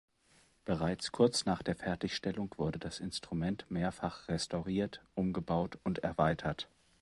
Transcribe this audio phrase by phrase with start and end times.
[0.65, 6.67] Bereits kurz nach der Fertigstellung wurde das Instrument mehrfach restauriert, umgebaut und erweitert.